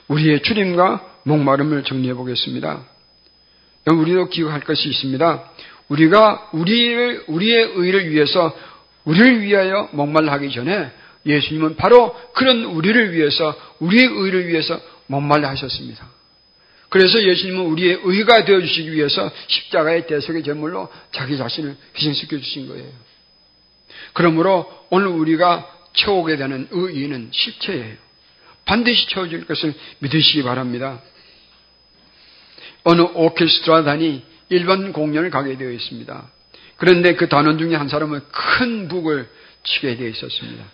우리의 0.07 0.41
주림과 0.41 1.19
목마름을 1.23 1.83
정리해 1.83 2.13
보겠습니다. 2.13 2.85
우리도 3.87 4.29
기억할 4.29 4.61
것이 4.61 4.89
있습니다. 4.89 5.51
우리가 5.91 6.51
우리를, 6.53 7.25
우리의 7.27 7.73
의를 7.75 8.09
위해서 8.09 8.57
우리를 9.03 9.41
위하여 9.41 9.89
목말라 9.91 10.31
하기 10.33 10.49
전에 10.49 10.89
예수님은 11.25 11.75
바로 11.75 12.15
그런 12.33 12.63
우리를 12.63 13.13
위해서 13.13 13.53
우리의 13.79 14.05
의를 14.05 14.47
위해서 14.47 14.79
목말라 15.07 15.49
하셨습니다. 15.49 16.09
그래서 16.87 17.21
예수님은 17.21 17.65
우리의 17.65 17.99
의가 18.03 18.45
되어 18.45 18.61
주시기 18.61 18.93
위해서 18.93 19.29
십자가의 19.47 20.07
대속의 20.07 20.43
제물로 20.43 20.87
자기 21.11 21.37
자신을 21.37 21.75
희생시켜 21.97 22.37
주신 22.37 22.69
거예요. 22.69 22.89
그러므로 24.13 24.71
오늘 24.91 25.07
우리가 25.07 25.69
채우게 25.93 26.37
되는 26.37 26.69
의의는 26.71 27.31
실체예요. 27.33 27.95
반드시 28.63 29.07
채워질 29.07 29.45
것을 29.45 29.73
믿으시기 29.99 30.43
바랍니다. 30.43 31.01
어느 32.83 33.01
오케스트라단이 33.01 34.30
일반 34.51 34.91
공연을 34.93 35.29
가게 35.31 35.57
되어 35.57 35.71
있습니다. 35.71 36.29
그런데 36.77 37.15
그 37.15 37.27
단원 37.29 37.57
중에 37.57 37.75
한 37.75 37.87
사람은 37.87 38.21
큰 38.31 38.87
북을 38.87 39.29
치게 39.63 39.95
되어 39.97 40.07
있었습니다. 40.09 40.65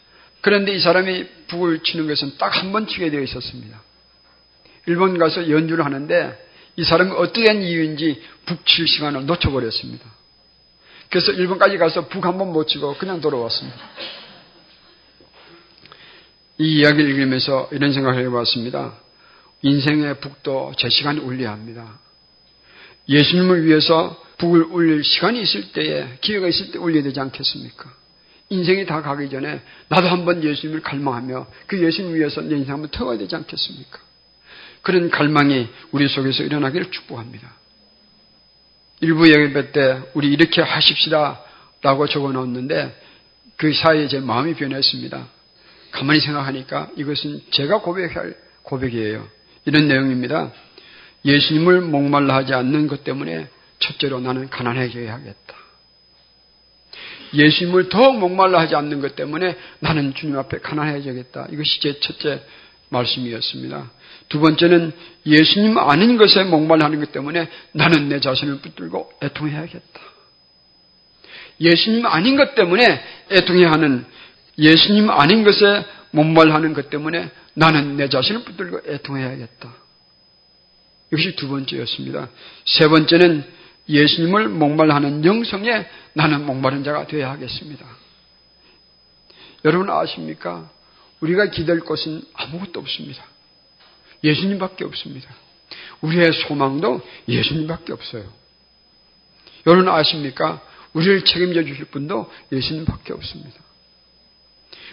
그런데 0.41 0.73
이 0.73 0.79
사람이 0.79 1.25
북을 1.47 1.83
치는 1.83 2.07
것은 2.07 2.37
딱 2.37 2.57
한 2.57 2.71
번 2.71 2.87
치게 2.87 3.09
되어 3.11 3.21
있었습니다. 3.21 3.81
일본 4.87 5.17
가서 5.17 5.49
연주를 5.49 5.85
하는데 5.85 6.47
이 6.77 6.83
사람이 6.83 7.11
어떠한 7.11 7.61
이유인지 7.63 8.21
북 8.45 8.65
칠 8.65 8.87
시간을 8.87 9.25
놓쳐버렸습니다. 9.25 10.05
그래서 11.09 11.31
일본까지 11.31 11.77
가서 11.77 12.07
북 12.07 12.25
한 12.25 12.37
번 12.37 12.51
못 12.53 12.67
치고 12.67 12.97
그냥 12.97 13.21
돌아왔습니다. 13.21 13.77
이 16.59 16.79
이야기를 16.79 17.11
읽으면서 17.11 17.69
이런 17.71 17.93
생각을 17.93 18.23
해봤습니다. 18.25 18.95
인생의 19.61 20.19
북도 20.19 20.73
제 20.77 20.89
시간이 20.89 21.19
울려야 21.19 21.51
합니다. 21.51 21.99
예수님을 23.09 23.65
위해서 23.65 24.21
북을 24.37 24.63
울릴 24.63 25.03
시간이 25.03 25.41
있을 25.41 25.71
때에 25.71 26.17
기회가 26.21 26.47
있을 26.47 26.71
때 26.71 26.79
울려야 26.79 27.03
되지 27.03 27.19
않겠습니까? 27.19 27.91
인생이 28.49 28.85
다 28.85 29.01
가기 29.01 29.29
전에 29.29 29.61
나도 29.89 30.07
한번 30.07 30.43
예수님을 30.43 30.81
갈망하며 30.81 31.47
그 31.67 31.83
예수님 31.83 32.15
위해서 32.15 32.41
내 32.41 32.55
인생 32.55 32.73
한번 32.75 32.89
태워야 32.91 33.17
되지 33.17 33.35
않겠습니까? 33.35 33.99
그런 34.81 35.09
갈망이 35.09 35.67
우리 35.91 36.07
속에서 36.07 36.43
일어나기를 36.43 36.91
축복합니다. 36.91 37.55
일부 39.01 39.29
예배 39.29 39.71
때 39.71 40.01
우리 40.13 40.31
이렇게 40.31 40.61
하십시다 40.61 41.43
라고 41.81 42.07
적어 42.07 42.31
놓았는데 42.31 43.07
그 43.57 43.73
사이에 43.73 44.07
제 44.07 44.19
마음이 44.19 44.53
변했습니다. 44.55 45.27
가만히 45.91 46.19
생각하니까 46.21 46.91
이것은 46.95 47.41
제가 47.51 47.81
고백할 47.81 48.35
고백이에요. 48.63 49.27
이런 49.65 49.87
내용입니다. 49.87 50.51
예수님을 51.25 51.81
목말라 51.81 52.35
하지 52.35 52.53
않는 52.53 52.87
것 52.87 53.03
때문에 53.03 53.47
첫째로 53.79 54.19
나는 54.19 54.49
가난해져야 54.49 55.13
하겠다. 55.13 55.55
예수님을 57.33 57.89
더욱 57.89 58.19
목말라 58.19 58.59
하지 58.59 58.75
않는 58.75 59.01
것 59.01 59.15
때문에 59.15 59.55
나는 59.79 60.13
주님 60.13 60.37
앞에 60.37 60.59
가난해져야겠다. 60.59 61.47
이것이 61.51 61.81
제 61.81 61.99
첫째 61.99 62.41
말씀이었습니다. 62.89 63.91
두 64.29 64.39
번째는 64.39 64.93
예수님 65.25 65.77
아닌 65.77 66.17
것에 66.17 66.43
목말라하는 66.45 66.99
것 66.99 67.11
때문에 67.11 67.49
나는 67.73 68.09
내 68.09 68.19
자신을 68.19 68.59
붙들고 68.59 69.11
애통해야겠다. 69.23 70.01
예수님 71.59 72.05
아닌 72.05 72.37
것 72.37 72.55
때문에 72.55 73.03
애통해야 73.31 73.71
하는 73.71 74.05
예수님 74.57 75.09
아닌 75.09 75.43
것에 75.43 75.85
목말하는 76.11 76.73
것 76.73 76.89
때문에 76.89 77.29
나는 77.53 77.97
내 77.97 78.09
자신을 78.09 78.43
붙들고 78.43 78.81
애통해야겠다. 78.87 79.86
이것이 81.11 81.35
두 81.35 81.47
번째였습니다. 81.47 82.29
세 82.65 82.87
번째는 82.87 83.45
예수님을 83.89 84.49
목말하는 84.49 85.23
영성에 85.23 85.85
나는 86.13 86.45
목마른 86.45 86.83
자가 86.83 87.07
되어야 87.07 87.31
하겠습니다. 87.31 87.85
여러분 89.65 89.89
아십니까? 89.89 90.69
우리가 91.21 91.47
기댈 91.47 91.79
것은 91.79 92.21
아무것도 92.33 92.79
없습니다. 92.79 93.23
예수님밖에 94.23 94.83
없습니다. 94.85 95.29
우리의 96.01 96.31
소망도 96.47 97.01
예수님밖에 97.27 97.93
없어요. 97.93 98.25
여러분 99.65 99.89
아십니까? 99.89 100.61
우리를 100.93 101.23
책임져 101.25 101.63
주실 101.63 101.85
분도 101.85 102.31
예수님밖에 102.51 103.13
없습니다. 103.13 103.59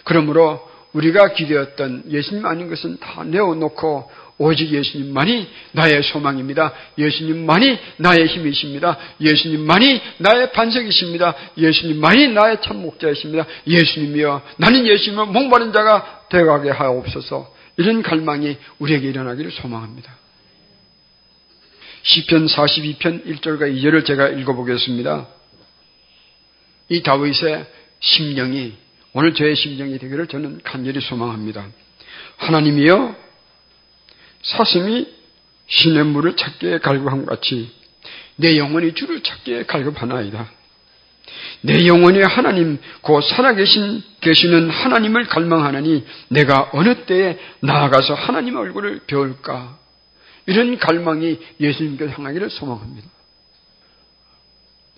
그러므로 0.03 0.69
우리가 0.93 1.33
기대었던 1.33 2.05
예수님 2.09 2.45
아닌 2.45 2.69
것은 2.69 2.97
다 2.97 3.23
내어놓고 3.23 4.09
오직 4.37 4.71
예수님만이 4.71 5.47
나의 5.71 6.03
소망입니다. 6.03 6.73
예수님만이 6.97 7.77
나의 7.97 8.27
힘이십니다. 8.27 8.97
예수님만이 9.21 10.01
나의 10.17 10.51
반석이십니다. 10.51 11.35
예수님만이 11.57 12.29
나의 12.29 12.57
참 12.61 12.81
목자이십니다. 12.81 13.45
예수님이여 13.65 14.41
나는 14.57 14.85
예수님을 14.85 15.27
목마른 15.27 15.71
자가 15.71 16.25
되어가게 16.29 16.69
하옵소서 16.71 17.53
이런 17.77 18.01
갈망이 18.01 18.57
우리에게 18.79 19.07
일어나기를 19.07 19.51
소망합니다. 19.51 20.13
시편 22.03 22.47
42편 22.47 23.25
1절과 23.25 23.73
2절을 23.73 24.05
제가 24.05 24.29
읽어보겠습니다. 24.29 25.27
이 26.89 27.01
다윗의 27.01 27.65
심령이 27.99 28.73
오늘 29.13 29.33
저의 29.33 29.55
심정이 29.55 29.97
되기를 29.97 30.27
저는 30.27 30.59
간절히 30.63 30.99
소망합니다. 30.99 31.65
하나님이여 32.37 33.24
사슴이 34.45 35.07
신의 35.67 36.05
물을 36.05 36.35
찾기에 36.35 36.79
갈급함 36.79 37.25
같이 37.25 37.71
내 38.35 38.57
영혼이 38.57 38.93
주를 38.93 39.21
찾기에 39.21 39.63
갈급하나이다. 39.63 40.51
내 41.61 41.87
영혼이 41.87 42.21
하나님, 42.21 42.77
곧 43.01 43.21
살아계신, 43.21 44.03
계시는 44.21 44.69
하나님을 44.69 45.25
갈망하느니 45.25 46.05
내가 46.29 46.69
어느 46.73 47.05
때에 47.05 47.39
나아가서 47.61 48.13
하나님 48.13 48.55
얼굴을 48.57 49.01
배울까? 49.07 49.79
이런 50.45 50.77
갈망이 50.77 51.39
예수님께 51.59 52.07
향하기를 52.07 52.51
소망합니다. 52.51 53.07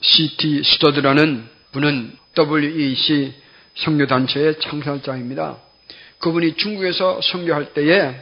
C.T. 0.02 0.64
스터드라는 0.64 1.48
분은 1.72 2.18
WEC 2.38 3.34
선교단체의 3.76 4.60
창설자입니다. 4.60 5.58
그분이 6.20 6.56
중국에서 6.56 7.22
선교할 7.22 7.74
때에 7.74 8.16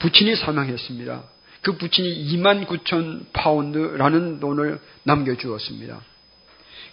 부친이 0.00 0.36
사망했습니다. 0.36 1.22
그 1.62 1.76
부친이 1.76 2.32
2만 2.32 2.66
9천 2.66 3.26
파운드라는 3.32 4.40
돈을 4.40 4.80
남겨주었습니다. 5.04 6.00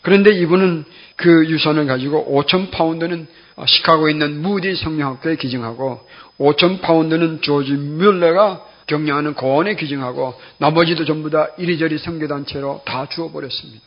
그런데 0.02 0.32
이분은 0.32 0.86
그 1.16 1.50
유산을 1.50 1.88
가지고 1.88 2.28
5천 2.30 2.72
파운드는 2.72 3.28
시카고에 3.66 4.12
있는 4.12 4.42
무디 4.42 4.76
성경학교에 4.76 5.38
기증하고 5.38 6.08
5천 6.38 6.82
파운드는 6.82 7.42
조지 7.42 7.72
뮬러가 7.72 8.66
경영하는 8.88 9.34
고아원에 9.34 9.76
기증하고 9.76 10.40
나머지도 10.60 11.06
전부 11.06 11.30
다 11.30 11.50
이리저리 11.58 11.98
선교단체로 11.98 12.84
다 12.86 13.08
주어버렸습니다. 13.10 13.84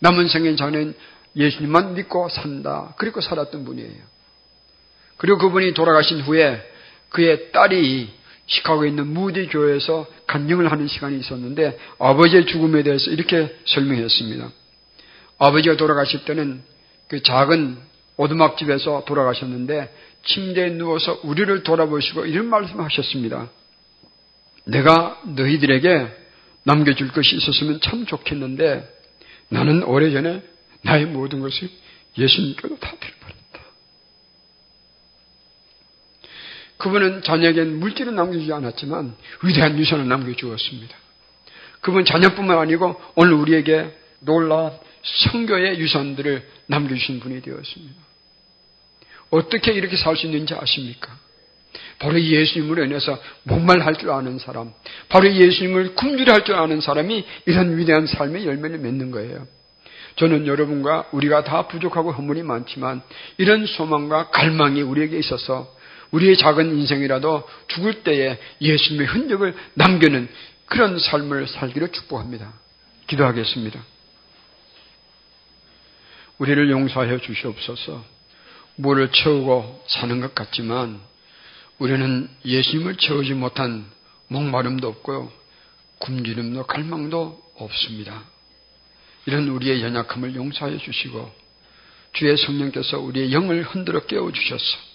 남은 0.00 0.28
생애 0.28 0.54
저는 0.56 0.94
예수님만 1.36 1.94
믿고 1.94 2.28
산다. 2.28 2.94
그리고 2.98 3.20
살았던 3.20 3.64
분이에요. 3.64 4.10
그리고 5.16 5.38
그분이 5.38 5.74
돌아가신 5.74 6.20
후에 6.22 6.60
그의 7.10 7.52
딸이 7.52 8.19
시카고에 8.50 8.88
있는 8.88 9.06
무디 9.06 9.46
교회에서 9.46 10.06
간증을 10.26 10.70
하는 10.70 10.88
시간이 10.88 11.18
있었는데 11.18 11.78
아버지의 11.98 12.46
죽음에 12.46 12.82
대해서 12.82 13.10
이렇게 13.10 13.56
설명했습니다. 13.64 14.50
아버지가 15.38 15.76
돌아가실 15.76 16.24
때는 16.24 16.62
그 17.08 17.22
작은 17.22 17.78
오두막집에서 18.16 19.04
돌아가셨는데 19.06 19.94
침대에 20.24 20.70
누워서 20.70 21.18
우리를 21.22 21.62
돌아보시고 21.62 22.26
이런 22.26 22.46
말씀을 22.46 22.84
하셨습니다. 22.84 23.48
내가 24.64 25.20
너희들에게 25.24 26.08
남겨줄 26.64 27.12
것이 27.12 27.36
있었으면 27.36 27.80
참 27.80 28.04
좋겠는데 28.04 28.86
나는 29.48 29.82
오래전에 29.84 30.42
나의 30.82 31.06
모든 31.06 31.40
것을 31.40 31.70
예수님께로 32.18 32.78
다 32.78 32.92
드려버렸다. 33.00 33.39
그분은 36.80 37.22
자녀에겐 37.22 37.78
물질을 37.78 38.14
남겨주지 38.14 38.52
않았지만 38.52 39.14
위대한 39.44 39.78
유산을 39.78 40.08
남겨주었습니다. 40.08 40.96
그분 41.80 42.04
자녀뿐만 42.04 42.58
아니고 42.58 43.00
오늘 43.14 43.34
우리에게 43.34 43.96
놀라운 44.20 44.72
성교의 45.02 45.78
유산들을 45.78 46.46
남겨주신 46.66 47.20
분이 47.20 47.42
되었습니다. 47.42 47.94
어떻게 49.30 49.72
이렇게 49.72 49.96
살 49.96 50.16
수 50.16 50.26
있는지 50.26 50.54
아십니까? 50.54 51.16
바로 51.98 52.20
예수님으로 52.20 52.84
인해서 52.84 53.18
목말할 53.44 53.96
줄 53.96 54.10
아는 54.10 54.38
사람, 54.38 54.72
바로 55.08 55.30
예수님을 55.32 55.94
굶주려 55.94 56.44
줄 56.44 56.56
아는 56.56 56.80
사람이 56.80 57.24
이런 57.46 57.76
위대한 57.76 58.06
삶의 58.06 58.46
열매를 58.46 58.78
맺는 58.78 59.10
거예요. 59.10 59.46
저는 60.16 60.46
여러분과 60.46 61.08
우리가 61.12 61.44
다 61.44 61.68
부족하고 61.68 62.10
허물이 62.10 62.42
많지만 62.42 63.02
이런 63.38 63.66
소망과 63.66 64.30
갈망이 64.30 64.82
우리에게 64.82 65.18
있어서 65.18 65.72
우리의 66.10 66.36
작은 66.36 66.76
인생이라도 66.76 67.48
죽을 67.68 68.02
때에 68.02 68.38
예수님의 68.60 69.06
흔적을 69.06 69.54
남겨는 69.74 70.28
그런 70.66 70.98
삶을 70.98 71.48
살기를 71.48 71.92
축복합니다. 71.92 72.52
기도하겠습니다. 73.06 73.82
우리를 76.38 76.70
용서하여 76.70 77.18
주시옵소서. 77.18 78.04
물을 78.76 79.10
채우고 79.12 79.84
사는 79.86 80.20
것 80.20 80.34
같지만 80.34 81.00
우리는 81.78 82.28
예수님을 82.44 82.96
채우지 82.96 83.34
못한 83.34 83.84
목마름도 84.28 84.88
없고요. 84.88 85.30
굶주림도 85.98 86.64
갈망도 86.64 87.42
없습니다. 87.56 88.24
이런 89.26 89.48
우리의 89.48 89.82
연약함을 89.82 90.34
용서하여 90.34 90.78
주시고 90.78 91.30
주의 92.14 92.36
성령께서 92.36 92.98
우리의 92.98 93.32
영을 93.32 93.62
흔들어 93.62 94.00
깨워 94.06 94.32
주셔서 94.32 94.89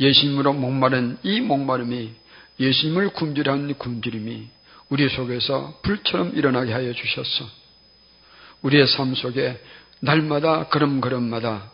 예수님으로 0.00 0.52
목마른 0.52 1.18
이 1.22 1.40
목마름이 1.40 2.12
예수님을 2.58 3.10
굶주려는 3.10 3.74
굶주림이 3.74 4.48
우리 4.88 5.08
속에서 5.08 5.78
불처럼 5.82 6.32
일어나게 6.34 6.72
하여 6.72 6.92
주셔서 6.92 7.46
우리의 8.62 8.86
삶 8.86 9.14
속에 9.14 9.60
날마다 10.00 10.64
걸음걸음마다 10.68 11.70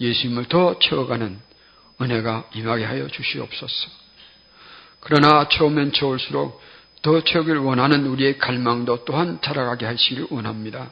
예수님을 0.00 0.46
더 0.46 0.78
채워가는 0.78 1.38
은혜가 2.00 2.50
임하게 2.54 2.84
하여 2.84 3.08
주시옵소서. 3.08 3.90
그러나 5.00 5.48
처음엔 5.48 5.92
채울수록 5.92 6.60
더 7.02 7.22
채우길 7.22 7.58
원하는 7.58 8.06
우리의 8.06 8.38
갈망도 8.38 9.04
또한 9.04 9.38
자라가게 9.42 9.86
하시기를 9.86 10.26
원합니다. 10.30 10.90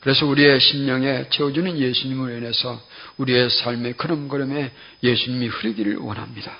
그래서 0.00 0.26
우리의 0.26 0.60
심령에 0.60 1.28
채워주는 1.30 1.78
예수님을 1.78 2.38
인해서 2.38 2.80
우리의 3.16 3.50
삶의 3.50 3.96
걸음걸음에 3.96 4.72
예수님이 5.02 5.48
흐르기를 5.48 5.96
원합니다. 5.96 6.56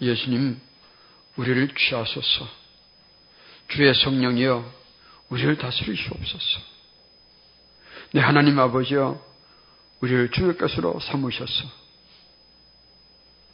예수님, 0.00 0.60
우리를 1.36 1.68
취하소서. 1.76 2.48
주의 3.68 3.94
성령이여, 3.94 4.72
우리를 5.30 5.56
다스리시옵소서. 5.56 6.60
내 8.12 8.20
하나님 8.20 8.58
아버지여, 8.58 9.24
우리를 10.00 10.30
주의 10.32 10.56
것으로 10.58 11.00
삼으셔서 11.00 11.84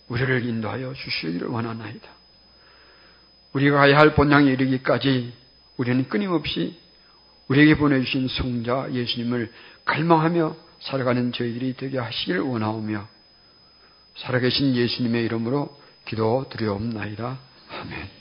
우리를 0.09 0.45
인도하여 0.45 0.95
주시기를 0.95 1.47
원하나이다. 1.49 2.09
우리가 3.53 3.79
가야 3.79 3.99
할 3.99 4.15
본향에 4.15 4.51
이르기까지 4.53 5.33
우리는 5.77 6.09
끊임없이 6.09 6.79
우리에게 7.51 7.77
보내주신 7.77 8.29
성자 8.29 8.93
예수님을 8.93 9.53
갈망하며 9.85 10.57
살아가는 10.81 11.33
저희들이 11.33 11.75
되게 11.77 11.99
하시기를 11.99 12.41
원하오며 12.41 13.09
살아계신 14.19 14.77
예수님의 14.77 15.25
이름으로 15.25 15.77
기도 16.05 16.47
드리옵나이다. 16.49 17.39
아멘. 17.69 18.20